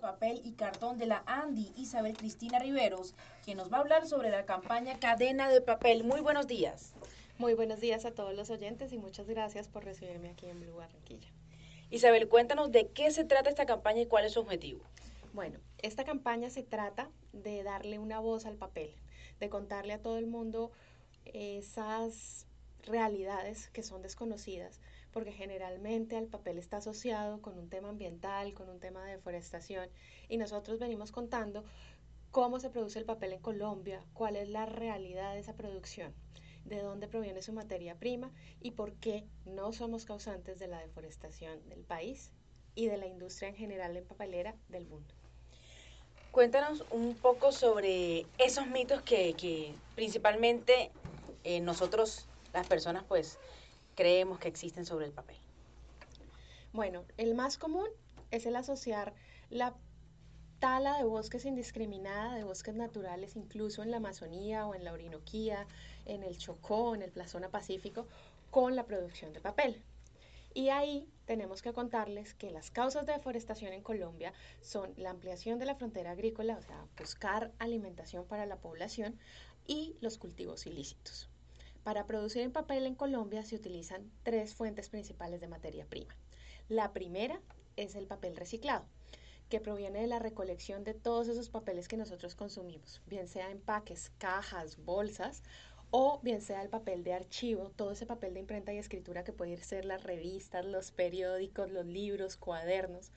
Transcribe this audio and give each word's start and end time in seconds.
papel 0.00 0.40
y 0.44 0.52
cartón 0.52 0.98
de 0.98 1.06
la 1.06 1.22
Andy, 1.26 1.72
Isabel 1.76 2.16
Cristina 2.16 2.58
Riveros, 2.58 3.14
quien 3.44 3.58
nos 3.58 3.70
va 3.72 3.76
a 3.76 3.80
hablar 3.80 4.06
sobre 4.06 4.30
la 4.30 4.46
campaña 4.46 4.98
Cadena 4.98 5.48
de 5.48 5.60
Papel. 5.60 6.04
Muy 6.04 6.20
buenos 6.20 6.46
días. 6.46 6.94
Muy 7.38 7.54
buenos 7.54 7.80
días 7.80 8.04
a 8.04 8.10
todos 8.12 8.34
los 8.34 8.50
oyentes 8.50 8.92
y 8.92 8.98
muchas 8.98 9.28
gracias 9.28 9.68
por 9.68 9.84
recibirme 9.84 10.30
aquí 10.30 10.46
en 10.46 10.60
Blue 10.60 10.76
Barranquilla. 10.76 11.28
Isabel, 11.90 12.28
cuéntanos 12.28 12.72
de 12.72 12.88
qué 12.88 13.10
se 13.10 13.24
trata 13.24 13.50
esta 13.50 13.66
campaña 13.66 14.00
y 14.00 14.06
cuál 14.06 14.24
es 14.24 14.32
su 14.32 14.40
objetivo. 14.40 14.84
Bueno, 15.32 15.58
esta 15.78 16.04
campaña 16.04 16.50
se 16.50 16.62
trata 16.62 17.10
de 17.32 17.62
darle 17.62 17.98
una 17.98 18.20
voz 18.20 18.46
al 18.46 18.56
papel, 18.56 18.94
de 19.38 19.48
contarle 19.48 19.92
a 19.92 20.02
todo 20.02 20.18
el 20.18 20.26
mundo 20.26 20.72
esas 21.24 22.46
realidades 22.86 23.68
que 23.70 23.82
son 23.82 24.02
desconocidas, 24.02 24.80
porque 25.12 25.32
generalmente 25.32 26.16
el 26.18 26.26
papel 26.26 26.58
está 26.58 26.78
asociado 26.78 27.40
con 27.40 27.58
un 27.58 27.68
tema 27.68 27.88
ambiental, 27.88 28.54
con 28.54 28.68
un 28.68 28.80
tema 28.80 29.04
de 29.04 29.12
deforestación, 29.12 29.88
y 30.28 30.36
nosotros 30.36 30.78
venimos 30.78 31.12
contando 31.12 31.64
cómo 32.30 32.60
se 32.60 32.70
produce 32.70 32.98
el 32.98 33.04
papel 33.04 33.32
en 33.32 33.40
Colombia, 33.40 34.04
cuál 34.12 34.36
es 34.36 34.48
la 34.48 34.66
realidad 34.66 35.34
de 35.34 35.40
esa 35.40 35.54
producción 35.54 36.14
de 36.64 36.82
dónde 36.82 37.08
proviene 37.08 37.42
su 37.42 37.52
materia 37.52 37.94
prima 37.96 38.30
y 38.60 38.72
por 38.72 38.92
qué 38.94 39.24
no 39.44 39.72
somos 39.72 40.04
causantes 40.04 40.58
de 40.58 40.68
la 40.68 40.78
deforestación 40.80 41.68
del 41.68 41.80
país 41.80 42.32
y 42.74 42.86
de 42.86 42.96
la 42.96 43.06
industria 43.06 43.48
en 43.48 43.56
general 43.56 43.96
en 43.96 44.04
papelera 44.04 44.54
del 44.68 44.86
mundo. 44.86 45.14
Cuéntanos 46.30 46.84
un 46.90 47.14
poco 47.14 47.50
sobre 47.50 48.24
esos 48.38 48.68
mitos 48.68 49.02
que, 49.02 49.74
principalmente 49.96 50.92
eh, 51.42 51.60
nosotros, 51.60 52.28
las 52.52 52.66
personas, 52.66 53.04
pues 53.04 53.38
creemos 53.94 54.38
que 54.38 54.48
existen 54.48 54.86
sobre 54.86 55.06
el 55.06 55.12
papel. 55.12 55.36
Bueno, 56.72 57.04
el 57.16 57.34
más 57.34 57.58
común 57.58 57.88
es 58.30 58.46
el 58.46 58.56
asociar 58.56 59.12
la 59.50 59.74
tala 60.60 60.98
de 60.98 61.04
bosques 61.04 61.44
indiscriminada, 61.46 62.34
de 62.34 62.44
bosques 62.44 62.74
naturales, 62.74 63.34
incluso 63.34 63.82
en 63.82 63.90
la 63.90 63.96
Amazonía 63.96 64.66
o 64.66 64.74
en 64.74 64.84
la 64.84 64.92
Orinoquía, 64.92 65.66
en 66.04 66.22
el 66.22 66.36
Chocó, 66.36 66.94
en 66.94 67.02
el 67.02 67.10
Plazona 67.10 67.48
Pacífico, 67.48 68.06
con 68.50 68.76
la 68.76 68.84
producción 68.84 69.32
de 69.32 69.40
papel. 69.40 69.82
Y 70.52 70.68
ahí 70.68 71.08
tenemos 71.26 71.62
que 71.62 71.72
contarles 71.72 72.34
que 72.34 72.50
las 72.50 72.70
causas 72.70 73.06
de 73.06 73.12
deforestación 73.12 73.72
en 73.72 73.82
Colombia 73.82 74.32
son 74.60 74.92
la 74.96 75.10
ampliación 75.10 75.58
de 75.58 75.66
la 75.66 75.76
frontera 75.76 76.10
agrícola, 76.10 76.56
o 76.56 76.62
sea, 76.62 76.84
buscar 76.98 77.52
alimentación 77.58 78.24
para 78.26 78.46
la 78.46 78.56
población, 78.56 79.18
y 79.66 79.96
los 80.00 80.18
cultivos 80.18 80.66
ilícitos. 80.66 81.28
Para 81.84 82.06
producir 82.06 82.42
el 82.42 82.52
papel 82.52 82.86
en 82.86 82.94
Colombia 82.94 83.44
se 83.44 83.56
utilizan 83.56 84.10
tres 84.22 84.54
fuentes 84.54 84.88
principales 84.88 85.40
de 85.40 85.48
materia 85.48 85.86
prima. 85.86 86.14
La 86.68 86.92
primera 86.92 87.40
es 87.76 87.94
el 87.94 88.06
papel 88.06 88.36
reciclado 88.36 88.84
que 89.48 89.60
proviene 89.60 90.00
de 90.00 90.06
la 90.06 90.20
recolección 90.20 90.84
de 90.84 90.94
todos 90.94 91.26
esos 91.26 91.50
papeles 91.50 91.88
que 91.88 91.96
nosotros 91.96 92.36
consumimos, 92.36 93.02
bien 93.06 93.26
sea 93.26 93.50
empaques, 93.50 94.12
cajas, 94.18 94.76
bolsas, 94.84 95.42
o 95.90 96.20
bien 96.22 96.40
sea 96.40 96.62
el 96.62 96.68
papel 96.68 97.02
de 97.02 97.14
archivo, 97.14 97.72
todo 97.74 97.90
ese 97.90 98.06
papel 98.06 98.34
de 98.34 98.40
imprenta 98.40 98.72
y 98.72 98.78
escritura 98.78 99.24
que 99.24 99.32
puede 99.32 99.56
ser 99.56 99.84
las 99.84 100.04
revistas, 100.04 100.64
los 100.64 100.92
periódicos, 100.92 101.70
los 101.70 101.84
libros, 101.84 102.36
cuadernos, 102.36 103.10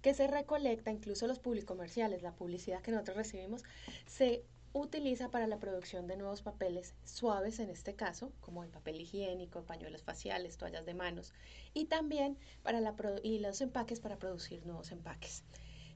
que 0.00 0.14
se 0.14 0.26
recolecta, 0.26 0.90
incluso 0.90 1.26
los 1.26 1.38
publicomerciales, 1.38 2.22
la 2.22 2.34
publicidad 2.34 2.80
que 2.80 2.90
nosotros 2.90 3.18
recibimos, 3.18 3.62
se 4.06 4.42
utiliza 4.74 5.30
para 5.30 5.46
la 5.46 5.60
producción 5.60 6.08
de 6.08 6.16
nuevos 6.16 6.42
papeles 6.42 6.94
suaves 7.04 7.60
en 7.60 7.70
este 7.70 7.94
caso, 7.94 8.32
como 8.40 8.64
el 8.64 8.70
papel 8.70 9.00
higiénico, 9.00 9.62
pañuelos 9.62 10.02
faciales, 10.02 10.58
toallas 10.58 10.84
de 10.84 10.94
manos, 10.94 11.32
y 11.72 11.86
también 11.86 12.36
para 12.64 12.80
la 12.80 12.94
y 13.22 13.38
los 13.38 13.60
empaques 13.60 14.00
para 14.00 14.18
producir 14.18 14.66
nuevos 14.66 14.90
empaques. 14.90 15.44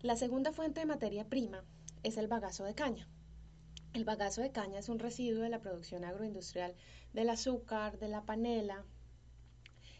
La 0.00 0.16
segunda 0.16 0.52
fuente 0.52 0.78
de 0.78 0.86
materia 0.86 1.24
prima 1.24 1.64
es 2.04 2.16
el 2.18 2.28
bagazo 2.28 2.64
de 2.64 2.76
caña. 2.76 3.08
El 3.94 4.04
bagazo 4.04 4.42
de 4.42 4.52
caña 4.52 4.78
es 4.78 4.88
un 4.88 5.00
residuo 5.00 5.42
de 5.42 5.48
la 5.48 5.60
producción 5.60 6.04
agroindustrial 6.04 6.76
del 7.12 7.30
azúcar, 7.30 7.98
de 7.98 8.08
la 8.08 8.24
panela, 8.24 8.84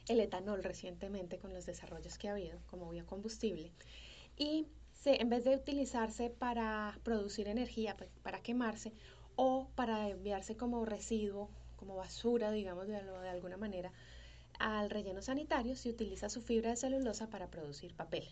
el 0.06 0.20
etanol 0.20 0.62
recientemente 0.62 1.38
con 1.38 1.52
los 1.52 1.66
desarrollos 1.66 2.16
que 2.16 2.28
ha 2.28 2.32
habido 2.32 2.60
como 2.66 2.90
biocombustible. 2.90 3.72
Y 4.36 4.68
se, 4.98 5.22
en 5.22 5.28
vez 5.30 5.44
de 5.44 5.54
utilizarse 5.54 6.30
para 6.30 6.98
producir 7.04 7.48
energía, 7.48 7.96
pues, 7.96 8.10
para 8.22 8.42
quemarse 8.42 8.92
o 9.36 9.68
para 9.76 10.08
enviarse 10.08 10.56
como 10.56 10.84
residuo, 10.84 11.48
como 11.76 11.94
basura, 11.94 12.50
digamos 12.50 12.88
de, 12.88 12.96
alguna 12.96 13.56
manera, 13.56 13.92
al 14.58 14.90
relleno 14.90 15.22
sanitario, 15.22 15.76
se 15.76 15.90
utiliza 15.90 16.28
su 16.28 16.42
fibra 16.42 16.70
de 16.70 16.76
celulosa 16.76 17.30
para 17.30 17.48
producir 17.48 17.94
papel. 17.94 18.28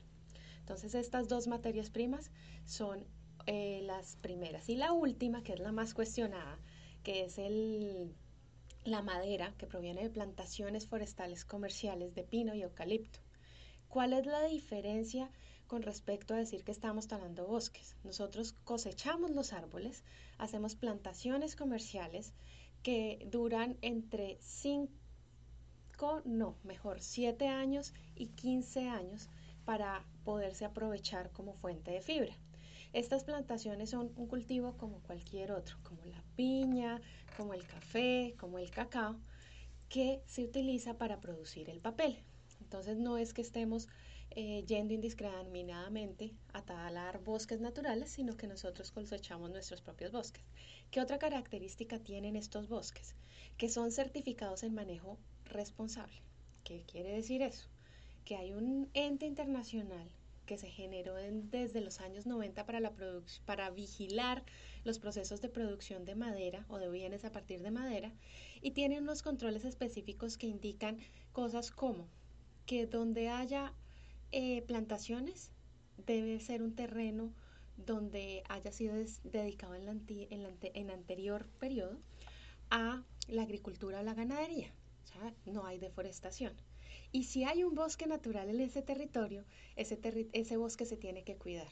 Entonces 0.59 0.97
estas 0.97 1.28
dos 1.28 1.47
materias 1.47 1.91
primas 1.91 2.32
son 2.65 3.06
eh, 3.47 3.83
las 3.84 4.16
primeras. 4.16 4.69
Y 4.69 4.75
la 4.75 4.93
última, 4.93 5.44
que 5.44 5.53
es 5.53 5.60
la 5.60 5.71
más 5.71 5.94
cuestionada, 5.94 6.59
que 7.04 7.25
es 7.25 7.38
el, 7.38 8.12
la 8.84 9.03
madera 9.03 9.54
que 9.59 9.69
proviene 9.69 10.03
de 10.03 10.10
plantaciones 10.10 10.88
forestales 10.88 11.44
comerciales 11.44 12.16
de 12.16 12.25
pino 12.25 12.53
y 12.56 12.62
eucalipto. 12.62 13.21
¿Cuál 13.88 14.12
es 14.12 14.27
la 14.27 14.43
diferencia 14.47 15.31
con 15.66 15.82
respecto 15.82 16.34
a 16.34 16.38
decir 16.38 16.65
que 16.65 16.72
estamos 16.72 17.09
talando 17.09 17.47
bosques? 17.47 17.97
Nosotros 18.04 18.54
cosechamos 18.65 19.31
los 19.31 19.53
árboles, 19.53 20.04
hacemos 20.38 20.75
plantaciones 20.75 21.56
comerciales 21.56 22.32
que 22.82 23.27
duran 23.31 23.77
entre 23.82 24.38
5, 24.41 24.88
no, 26.25 26.56
mejor 26.62 27.00
7 27.00 27.49
años 27.49 27.93
y 28.15 28.27
15 28.28 28.88
años 28.88 29.28
para 29.65 30.04
poderse 30.25 30.65
aprovechar 30.65 31.31
como 31.32 31.54
fuente 31.54 31.91
de 31.91 32.00
fibra. 32.00 32.37
Estas 32.93 33.25
plantaciones 33.25 33.91
son 33.91 34.12
un 34.16 34.27
cultivo 34.27 34.77
como 34.78 35.00
cualquier 35.00 35.53
otro, 35.53 35.77
como 35.83 36.04
la 36.06 36.22
piña, 36.37 37.00
como 37.37 37.53
el 37.53 37.66
café, 37.66 38.34
como 38.38 38.59
el 38.59 38.71
cacao, 38.71 39.16
que 39.88 40.22
se 40.27 40.44
utiliza 40.44 40.97
para 40.97 41.21
producir 41.21 41.69
el 41.69 41.81
papel. 41.81 42.19
Entonces 42.60 42.97
no 42.97 43.19
es 43.19 43.34
que 43.34 43.43
estemos 43.43 43.88
eh, 44.31 44.64
yendo 44.66 44.94
indiscriminadamente 44.94 46.32
a 46.53 46.62
talar 46.62 47.22
bosques 47.22 47.60
naturales, 47.60 48.10
sino 48.10 48.37
que 48.37 48.47
nosotros 48.47 48.91
cosechamos 48.91 49.50
nuestros 49.50 49.81
propios 49.81 50.12
bosques. 50.12 50.44
¿Qué 50.91 51.00
otra 51.00 51.19
característica 51.19 51.98
tienen 51.98 52.36
estos 52.36 52.69
bosques? 52.69 53.15
Que 53.56 53.69
son 53.69 53.92
certificados 53.92 54.62
en 54.62 54.75
manejo 54.75 55.19
responsable. 55.44 56.20
¿Qué 56.65 56.82
quiere 56.86 57.12
decir 57.12 57.42
eso? 57.42 57.69
que 58.26 58.36
hay 58.36 58.53
un 58.53 58.91
ente 58.92 59.25
internacional 59.25 60.10
que 60.47 60.59
se 60.59 60.69
generó 60.69 61.15
desde 61.15 61.81
los 61.81 62.00
años 62.00 62.26
90 62.26 62.66
para, 62.66 62.81
la 62.81 62.92
para 63.47 63.70
vigilar 63.70 64.44
los 64.84 64.98
procesos 64.98 65.41
de 65.41 65.48
producción 65.48 66.04
de 66.04 66.16
madera 66.16 66.66
o 66.69 66.78
de 66.78 66.91
bienes 66.91 67.25
a 67.25 67.31
partir 67.31 67.62
de 67.62 67.70
madera 67.70 68.12
y 68.60 68.72
tiene 68.72 68.98
unos 68.98 69.22
controles 69.22 69.65
específicos 69.65 70.36
que 70.36 70.48
indican 70.48 70.98
cosas 71.32 71.70
como 71.70 72.09
que 72.66 72.86
donde 72.86 73.28
haya 73.28 73.72
eh, 74.32 74.62
plantaciones 74.62 75.50
debe 76.06 76.41
ser 76.41 76.62
un 76.62 76.75
terreno 76.75 77.32
donde 77.76 78.42
haya 78.48 78.72
sido 78.72 78.94
dedicado 79.25 79.75
en, 79.75 79.84
la 79.84 80.92
anterior 80.94 81.47
periodo 81.59 81.98
a 82.70 83.04
la 83.28 83.42
agricultura 83.42 84.00
o 84.00 84.03
la 84.03 84.15
ganadería. 84.15 84.72
No 85.47 85.65
hay 85.66 85.78
deforestación. 85.78 86.54
Y 87.12 87.25
si 87.25 87.44
hay 87.44 87.65
un 87.65 87.75
bosque 87.75 88.06
natural 88.06 88.50
en 88.50 88.60
ese 88.60 88.82
territorio, 88.82 89.44
ese, 89.76 89.98
ese 90.32 90.56
bosque 90.56 90.84
se 90.84 90.97
tiene 90.97 91.25
que 91.25 91.36
cuidar, 91.36 91.69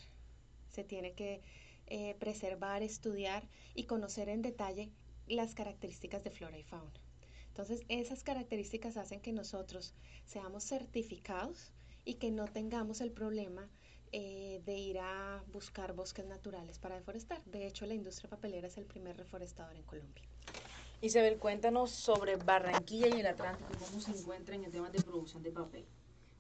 se 0.71 0.85
tiene 0.85 1.13
que 1.13 1.43
eh, 1.87 2.15
preservar, 2.19 2.83
estudiar 2.83 3.47
y 3.75 3.85
conocer 3.85 4.29
en 4.29 4.43
detalle 4.43 4.91
las 5.27 5.55
características 5.55 6.25
de 6.25 6.31
flora 6.31 6.59
y 6.59 6.63
fauna. 6.63 7.01
Entonces, 7.49 7.83
esas 7.89 8.23
características 8.25 8.97
hacen 8.97 9.21
que 9.21 9.33
nosotros 9.33 9.95
seamos 10.25 10.65
certificados 10.65 11.73
y 12.05 12.15
que 12.15 12.31
no 12.31 12.47
tengamos 12.47 13.01
el 13.01 13.11
problema 13.11 13.69
eh, 14.13 14.61
de 14.65 14.75
ir 14.75 14.99
a 14.99 15.43
buscar 15.53 15.93
bosques 15.93 16.27
naturales 16.27 16.79
para 16.79 16.95
deforestar. 16.95 17.43
De 17.47 17.67
hecho, 17.67 17.87
la 17.87 17.95
industria 17.95 18.31
papelera 18.31 18.69
es 18.69 18.79
el 18.79 18.85
primer 18.85 19.17
reforestador 19.17 19.75
en 19.75 19.83
Colombia. 19.83 20.23
Isabel, 21.01 21.39
cuéntanos 21.39 21.91
sobre 21.91 22.37
Barranquilla 22.37 23.09
y 23.09 23.21
el 23.21 23.27
Atlántico, 23.27 23.71
cómo 23.79 24.01
se 24.01 24.13
encuentran 24.13 24.65
en 24.65 24.71
temas 24.71 24.93
de 24.93 25.03
producción 25.03 25.43
de 25.43 25.51
papel. 25.51 25.85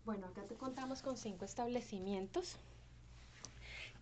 Bueno, 0.04 0.26
acá 0.26 0.42
te 0.44 0.54
contamos 0.54 1.02
con 1.02 1.16
cinco 1.16 1.44
establecimientos 1.44 2.56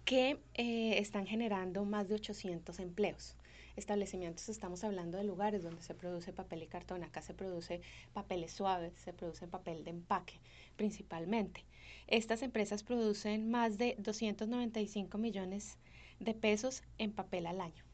que 0.05 0.39
eh, 0.55 0.99
están 0.99 1.27
generando 1.27 1.85
más 1.85 2.09
de 2.09 2.17
800 2.17 2.79
empleos. 2.81 3.37
Establecimientos, 3.77 4.49
estamos 4.49 4.85
hablando 4.85 5.19
de 5.19 5.25
lugares 5.25 5.63
donde 5.63 5.83
se 5.83 5.95
produce 5.95 6.33
papel 6.33 6.63
y 6.63 6.67
cartón. 6.67 7.03
Acá 7.03 7.23
se 7.23 7.35
produce 7.35 7.81
papeles 8.13 8.53
suaves, 8.53 8.93
se 9.03 9.13
produce 9.13 9.47
papel 9.47 9.85
de 9.85 9.91
empaque 9.91 10.41
principalmente. 10.77 11.65
Estas 12.07 12.43
empresas 12.43 12.83
producen 12.83 13.51
más 13.51 13.79
de 13.79 13.97
295 13.99 15.19
millones 15.19 15.77
de 16.21 16.35
pesos 16.35 16.83
en 16.99 17.13
papel 17.13 17.47
al 17.47 17.61
año 17.61 17.85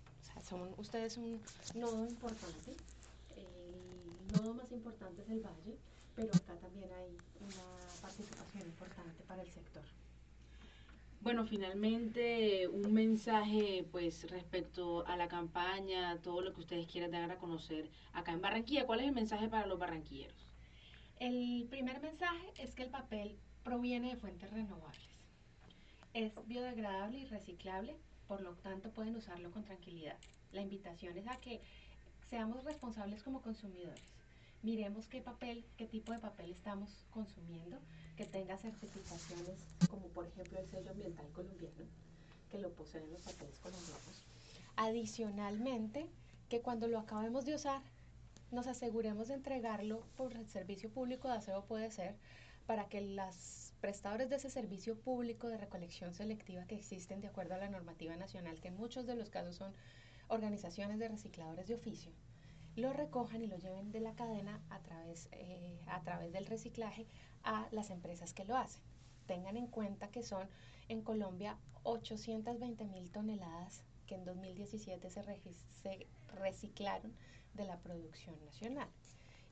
son 0.48 0.75
ustedes 0.78 1.16
un 1.16 1.40
nodo 1.75 2.06
importante. 2.06 2.76
El 3.36 4.32
nodo 4.32 4.54
más 4.54 4.70
importante 4.72 5.22
es 5.22 5.30
el 5.30 5.40
valle, 5.40 5.78
pero 6.16 6.28
acá 6.28 6.54
también 6.54 6.90
hay 6.92 7.16
una 7.40 8.00
participación 8.00 8.69
importante 8.69 9.22
para 9.26 9.42
el 9.42 9.50
sector. 9.50 9.82
Bueno, 11.28 11.44
finalmente 11.44 12.69
un 12.69 12.94
mensaje 12.94 13.86
pues 13.92 14.30
respecto 14.30 15.06
a 15.06 15.14
la 15.14 15.28
campaña, 15.28 16.16
todo 16.22 16.40
lo 16.40 16.54
que 16.54 16.60
ustedes 16.60 16.86
quieran 16.86 17.10
dar 17.10 17.30
a 17.30 17.36
conocer 17.36 17.90
acá 18.14 18.32
en 18.32 18.40
Barranquilla. 18.40 18.86
¿Cuál 18.86 19.00
es 19.00 19.08
el 19.08 19.12
mensaje 19.12 19.46
para 19.46 19.66
los 19.66 19.78
barranquilleros? 19.78 20.46
El 21.20 21.66
primer 21.69 22.00
mensaje 22.00 22.50
es 22.56 22.75
que 22.75 22.84
el 22.84 22.88
papel 22.88 23.36
proviene 23.62 24.08
de 24.08 24.16
fuentes 24.16 24.50
renovables. 24.50 25.10
Es 26.14 26.32
biodegradable 26.46 27.19
y 27.19 27.26
reciclable, 27.26 27.94
por 28.26 28.40
lo 28.40 28.54
tanto 28.54 28.90
pueden 28.90 29.14
usarlo 29.14 29.50
con 29.50 29.64
tranquilidad. 29.64 30.16
La 30.52 30.62
invitación 30.62 31.19
es 31.19 31.28
a 31.28 31.36
que 31.40 31.60
seamos 32.30 32.64
responsables 32.64 33.22
como 33.22 33.42
consumidores. 33.42 34.00
Miremos 34.62 35.06
qué 35.06 35.20
papel, 35.20 35.64
qué 35.76 35.87
tipo 35.87 36.12
de 36.12 36.19
papel 36.19 36.50
estamos 36.50 37.06
consumiendo, 37.10 37.78
que 38.16 38.25
tenga 38.25 38.58
certificaciones 38.58 39.56
como 39.88 40.08
por 40.08 40.26
ejemplo 40.26 40.58
el 40.58 40.69
sello 40.69 40.90
ambiental 40.90 41.26
colombiano, 41.32 41.84
que 42.50 42.58
lo 42.58 42.72
poseen 42.72 43.10
los 43.12 43.22
papeles 43.22 43.58
colombianos. 43.60 44.25
Adicionalmente, 44.76 46.06
que 46.49 46.60
cuando 46.60 46.88
lo 46.88 46.99
acabemos 46.99 47.44
de 47.44 47.55
usar 47.55 47.82
nos 48.50 48.66
aseguremos 48.66 49.28
de 49.28 49.34
entregarlo 49.34 50.02
por 50.16 50.34
el 50.34 50.49
servicio 50.49 50.90
público 50.90 51.28
de 51.28 51.34
aseo 51.34 51.64
puede 51.66 51.90
ser 51.90 52.14
para 52.66 52.88
que 52.88 53.00
los 53.00 53.72
prestadores 53.81 54.31
de 54.31 54.37
ese 54.37 54.50
servicio 54.50 54.99
público 54.99 55.49
de 55.49 55.58
recolección 55.58 56.14
selectiva 56.14 56.64
que 56.66 56.76
existen 56.76 57.20
de 57.20 57.28
acuerdo 57.28 57.54
a 57.54 57.58
la 57.58 57.69
normativa 57.69 58.16
nacional, 58.16 58.61
que 58.61 58.69
en 58.69 58.76
muchos 58.76 59.06
de 59.06 59.16
los 59.16 59.31
casos 59.31 59.56
son 59.56 59.72
organizaciones 60.28 60.99
de 60.99 61.08
recicladores 61.08 61.69
de 61.69 61.75
oficio, 61.75 62.12
lo 62.78 62.92
recojan 62.92 63.42
y 63.42 63.46
lo 63.46 63.56
lleven 63.56 63.92
de 63.92 64.00
la 64.00 64.14
cadena 64.14 64.60
a 64.70 64.80
través, 64.80 65.28
eh, 65.32 65.78
a 65.86 66.00
través 66.02 66.32
del 66.32 66.46
reciclaje 66.46 67.06
a 67.42 67.69
las 67.70 67.90
empresas 67.90 68.32
que 68.32 68.44
lo 68.44 68.56
hacen. 68.56 68.82
Tengan 69.26 69.56
en 69.56 69.66
cuenta 69.66 70.08
que 70.08 70.22
son 70.22 70.48
en 70.88 71.02
Colombia 71.02 71.58
820 71.82 72.84
mil 72.86 73.10
toneladas 73.10 73.82
que 74.06 74.14
en 74.14 74.25
2017 74.25 75.10
se, 75.10 75.22
se 75.82 76.06
reciclaron 76.34 77.12
de 77.54 77.64
la 77.64 77.78
producción 77.78 78.36
nacional. 78.44 78.88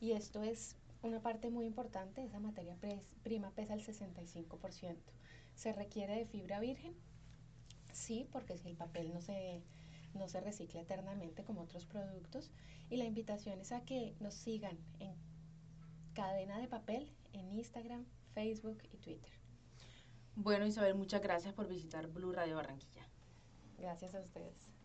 Y 0.01 0.13
esto 0.13 0.43
es 0.43 0.77
una 1.03 1.21
parte 1.21 1.51
muy 1.51 1.67
importante, 1.67 2.25
esa 2.25 2.41
materia 2.41 2.77
prima 3.23 3.51
pesa 3.51 3.75
el 3.75 3.85
65%. 3.85 4.97
¿Se 5.55 5.73
requiere 5.73 6.17
de 6.17 6.27
fibra 6.27 6.61
virgen? 6.61 6.95
Sí, 7.93 8.27
porque 8.31 8.59
si 8.59 8.69
el 8.69 8.77
papel 8.77 9.13
no 9.13 9.21
se, 9.21 9.63
no 10.17 10.29
se 10.29 10.41
recicla 10.41 10.81
eternamente 10.81 11.45
como 11.45 11.63
otros 11.63 11.85
productos. 11.85 12.51
Y 12.91 12.97
la 12.97 13.05
invitación 13.05 13.61
es 13.61 13.73
a 13.73 13.85
que 13.85 14.15
nos 14.21 14.35
sigan 14.35 14.79
en 14.99 15.15
cadena 16.15 16.59
de 16.59 16.69
papel 16.69 17.13
en 17.33 17.53
Instagram, 17.53 18.05
Facebook 18.35 18.79
y 18.93 18.97
Twitter. 18.99 19.31
Bueno, 20.35 20.67
Isabel, 20.67 20.95
muchas 20.95 21.23
gracias 21.23 21.55
por 21.55 21.69
visitar 21.69 22.07
Blue 22.09 22.33
Radio 22.33 22.57
Barranquilla. 22.57 23.07
Gracias 23.79 24.15
a 24.15 24.21
ustedes. 24.21 24.76